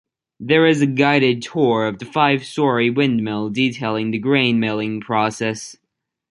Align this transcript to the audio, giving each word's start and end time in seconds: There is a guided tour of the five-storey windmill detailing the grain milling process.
There 0.39 0.65
is 0.65 0.81
a 0.81 0.87
guided 0.87 1.43
tour 1.43 1.85
of 1.85 1.99
the 1.99 2.05
five-storey 2.05 2.89
windmill 2.89 3.51
detailing 3.51 4.09
the 4.09 4.17
grain 4.17 4.59
milling 4.59 4.99
process. 4.99 5.77